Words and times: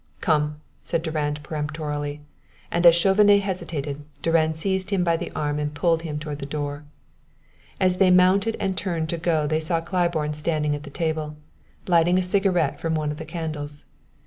"Come!" 0.19 0.61
said 0.81 1.03
Durand 1.03 1.43
peremptorily, 1.43 2.21
and 2.71 2.87
as 2.87 2.95
Chauvenet 2.95 3.43
hesitated, 3.43 4.03
Durand 4.23 4.57
seized 4.57 4.89
him 4.89 5.03
by 5.03 5.15
the 5.15 5.29
arm 5.35 5.59
and 5.59 5.75
pulled 5.75 6.01
him 6.01 6.17
toward 6.17 6.39
the 6.39 6.47
door. 6.47 6.85
As 7.79 7.97
they 7.97 8.09
mounted 8.09 8.57
and 8.59 8.75
turned 8.75 9.09
to 9.09 9.19
go 9.19 9.45
they 9.45 9.59
saw 9.59 9.79
Claiborne 9.79 10.33
standing 10.33 10.73
at 10.73 10.81
the 10.81 10.89
table, 10.89 11.35
lighting 11.85 12.17
a 12.17 12.23
cigarette 12.23 12.79
from 12.81 12.95
one 12.95 13.11
of 13.11 13.17
the 13.17 13.25
candles. 13.25 13.85